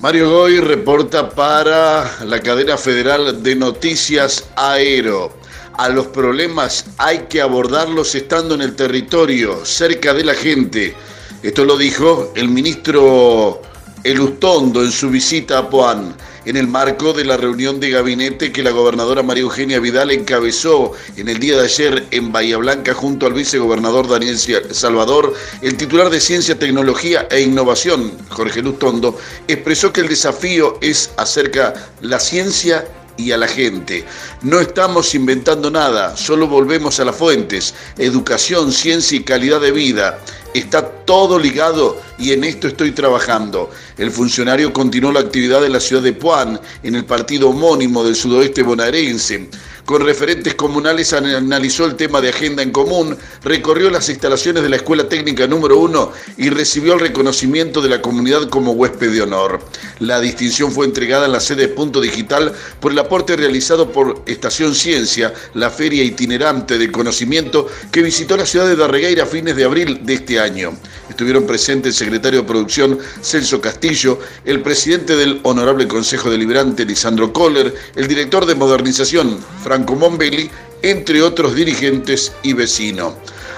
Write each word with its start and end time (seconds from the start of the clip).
Mario 0.00 0.30
Goy 0.30 0.60
reporta 0.60 1.28
para 1.28 2.24
la 2.24 2.40
cadena 2.40 2.76
federal 2.76 3.42
de 3.42 3.56
noticias 3.56 4.44
Aero. 4.54 5.32
A 5.76 5.88
los 5.88 6.06
problemas 6.06 6.84
hay 6.98 7.26
que 7.28 7.40
abordarlos 7.40 8.14
estando 8.14 8.54
en 8.54 8.60
el 8.60 8.76
territorio, 8.76 9.66
cerca 9.66 10.14
de 10.14 10.22
la 10.22 10.34
gente. 10.34 10.94
Esto 11.42 11.64
lo 11.64 11.76
dijo 11.76 12.32
el 12.36 12.48
ministro 12.48 13.60
Elustondo 14.04 14.82
en 14.82 14.92
su 14.92 15.10
visita 15.10 15.58
a 15.58 15.68
Puan 15.68 16.14
en 16.44 16.56
el 16.56 16.66
marco 16.66 17.12
de 17.12 17.24
la 17.24 17.36
reunión 17.36 17.78
de 17.78 17.90
gabinete 17.90 18.52
que 18.52 18.62
la 18.62 18.70
gobernadora 18.70 19.22
María 19.22 19.42
Eugenia 19.42 19.80
Vidal 19.80 20.10
encabezó 20.10 20.92
en 21.16 21.28
el 21.28 21.38
día 21.38 21.58
de 21.58 21.64
ayer 21.64 22.06
en 22.10 22.32
Bahía 22.32 22.56
Blanca 22.56 22.94
junto 22.94 23.26
al 23.26 23.34
vicegobernador 23.34 24.08
Daniel 24.08 24.38
Salvador, 24.70 25.34
el 25.60 25.76
titular 25.76 26.08
de 26.08 26.20
Ciencia, 26.20 26.58
Tecnología 26.58 27.26
e 27.30 27.42
Innovación, 27.42 28.12
Jorge 28.30 28.62
Lustondo, 28.62 29.18
expresó 29.46 29.92
que 29.92 30.00
el 30.00 30.08
desafío 30.08 30.78
es 30.80 31.10
acerca 31.16 31.74
la 32.00 32.18
ciencia 32.18 32.86
y 33.18 33.32
a 33.32 33.36
la 33.36 33.48
gente. 33.48 34.04
No 34.40 34.60
estamos 34.60 35.14
inventando 35.14 35.70
nada, 35.70 36.16
solo 36.16 36.46
volvemos 36.46 36.98
a 36.98 37.04
las 37.04 37.16
fuentes, 37.16 37.74
educación, 37.98 38.72
ciencia 38.72 39.18
y 39.18 39.24
calidad 39.24 39.60
de 39.60 39.72
vida. 39.72 40.18
Está 40.54 40.88
todo 41.04 41.38
ligado 41.38 42.00
y 42.18 42.32
en 42.32 42.44
esto 42.44 42.68
estoy 42.68 42.92
trabajando. 42.92 43.70
El 43.96 44.10
funcionario 44.10 44.72
continuó 44.72 45.12
la 45.12 45.20
actividad 45.20 45.64
en 45.64 45.72
la 45.72 45.80
ciudad 45.80 46.02
de 46.02 46.12
Puan, 46.12 46.60
en 46.82 46.94
el 46.94 47.04
partido 47.04 47.50
homónimo 47.50 48.04
del 48.04 48.16
sudoeste 48.16 48.62
bonaerense. 48.62 49.48
Con 49.88 50.04
referentes 50.04 50.54
comunales 50.54 51.14
analizó 51.14 51.86
el 51.86 51.94
tema 51.94 52.20
de 52.20 52.28
agenda 52.28 52.62
en 52.62 52.72
común, 52.72 53.16
recorrió 53.42 53.88
las 53.88 54.10
instalaciones 54.10 54.62
de 54.62 54.68
la 54.68 54.76
Escuela 54.76 55.08
Técnica 55.08 55.46
número 55.46 55.78
1 55.78 56.12
y 56.36 56.50
recibió 56.50 56.92
el 56.92 57.00
reconocimiento 57.00 57.80
de 57.80 57.88
la 57.88 58.02
comunidad 58.02 58.50
como 58.50 58.72
huésped 58.72 59.10
de 59.10 59.22
honor. 59.22 59.64
La 60.00 60.20
distinción 60.20 60.72
fue 60.72 60.84
entregada 60.84 61.24
en 61.24 61.32
la 61.32 61.40
sede 61.40 61.68
Punto 61.68 62.02
Digital 62.02 62.52
por 62.80 62.92
el 62.92 62.98
aporte 62.98 63.34
realizado 63.34 63.90
por 63.90 64.22
Estación 64.26 64.74
Ciencia, 64.74 65.32
la 65.54 65.70
feria 65.70 66.04
itinerante 66.04 66.76
del 66.76 66.92
conocimiento 66.92 67.66
que 67.90 68.02
visitó 68.02 68.36
la 68.36 68.44
ciudad 68.44 68.66
de 68.66 68.76
Darregueira 68.76 69.22
a 69.22 69.26
fines 69.26 69.56
de 69.56 69.64
abril 69.64 70.00
de 70.02 70.12
este 70.12 70.38
año. 70.38 70.76
Estuvieron 71.08 71.46
presentes 71.46 71.98
el 72.02 72.07
secretario 72.08 72.40
de 72.40 72.48
Producción 72.48 72.98
Celso 73.20 73.60
Castillo, 73.60 74.18
el 74.46 74.62
presidente 74.62 75.14
del 75.14 75.40
Honorable 75.42 75.86
Consejo 75.86 76.30
Deliberante 76.30 76.86
Lisandro 76.86 77.34
Kohler, 77.34 77.74
el 77.96 78.08
director 78.08 78.46
de 78.46 78.54
Modernización 78.54 79.38
Franco 79.62 79.94
Mombelli, 79.94 80.48
entre 80.80 81.20
otros 81.20 81.54
dirigentes 81.54 82.32
y 82.42 82.54
vecinos. 82.54 83.12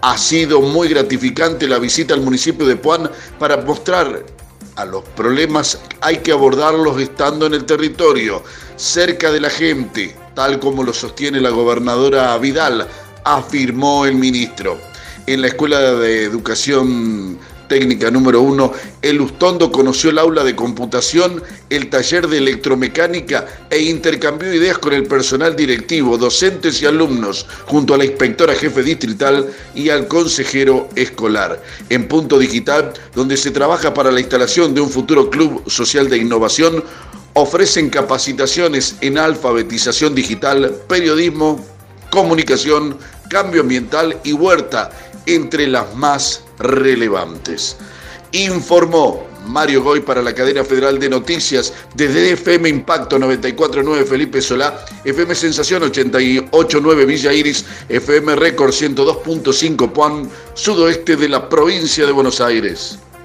Ha 0.00 0.18
sido 0.18 0.60
muy 0.60 0.88
gratificante 0.88 1.68
la 1.68 1.78
visita 1.78 2.14
al 2.14 2.22
municipio 2.22 2.66
de 2.66 2.74
Puan 2.74 3.08
para 3.38 3.58
mostrar 3.58 4.26
a 4.74 4.84
los 4.84 5.04
problemas 5.10 5.78
hay 6.00 6.16
que 6.16 6.32
abordarlos 6.32 7.00
estando 7.00 7.46
en 7.46 7.54
el 7.54 7.64
territorio, 7.64 8.42
cerca 8.74 9.30
de 9.30 9.38
la 9.38 9.50
gente, 9.50 10.16
tal 10.34 10.58
como 10.58 10.82
lo 10.82 10.92
sostiene 10.92 11.40
la 11.40 11.50
gobernadora 11.50 12.36
Vidal, 12.38 12.88
afirmó 13.22 14.04
el 14.04 14.16
ministro 14.16 14.80
en 15.28 15.42
la 15.42 15.46
Escuela 15.46 15.78
de 15.92 16.24
Educación 16.24 17.38
Técnica 17.72 18.10
número 18.10 18.42
uno, 18.42 18.70
el 19.00 19.18
Ustondo 19.22 19.72
conoció 19.72 20.10
el 20.10 20.18
aula 20.18 20.44
de 20.44 20.54
computación, 20.54 21.42
el 21.70 21.88
taller 21.88 22.28
de 22.28 22.36
electromecánica 22.36 23.46
e 23.70 23.80
intercambió 23.80 24.52
ideas 24.52 24.76
con 24.76 24.92
el 24.92 25.04
personal 25.04 25.56
directivo, 25.56 26.18
docentes 26.18 26.82
y 26.82 26.84
alumnos, 26.84 27.46
junto 27.64 27.94
a 27.94 27.96
la 27.96 28.04
inspectora 28.04 28.52
jefe 28.52 28.82
distrital 28.82 29.50
y 29.74 29.88
al 29.88 30.06
consejero 30.06 30.90
escolar. 30.96 31.62
En 31.88 32.08
Punto 32.08 32.38
Digital, 32.38 32.92
donde 33.14 33.38
se 33.38 33.50
trabaja 33.50 33.94
para 33.94 34.12
la 34.12 34.20
instalación 34.20 34.74
de 34.74 34.82
un 34.82 34.90
futuro 34.90 35.30
club 35.30 35.62
social 35.66 36.10
de 36.10 36.18
innovación, 36.18 36.84
ofrecen 37.32 37.88
capacitaciones 37.88 38.96
en 39.00 39.16
alfabetización 39.16 40.14
digital, 40.14 40.76
periodismo, 40.88 41.64
comunicación, 42.10 42.98
cambio 43.30 43.62
ambiental 43.62 44.20
y 44.24 44.34
huerta 44.34 44.90
entre 45.24 45.66
las 45.68 45.94
más 45.94 46.42
relevantes. 46.62 47.76
Informó 48.32 49.26
Mario 49.46 49.82
Goy 49.82 50.00
para 50.00 50.22
la 50.22 50.34
cadena 50.34 50.64
federal 50.64 50.98
de 50.98 51.08
noticias 51.08 51.72
desde 51.94 52.32
FM 52.32 52.68
Impacto 52.68 53.18
949 53.18 54.04
Felipe 54.04 54.40
Solá, 54.40 54.84
FM 55.04 55.34
Sensación 55.34 55.82
889 55.82 57.06
Villa 57.06 57.32
Iris, 57.32 57.64
FM 57.88 58.36
Récord 58.36 58.72
102.5 58.72 59.92
Puan, 59.92 60.30
sudoeste 60.54 61.16
de 61.16 61.28
la 61.28 61.48
provincia 61.48 62.06
de 62.06 62.12
Buenos 62.12 62.40
Aires. 62.40 62.98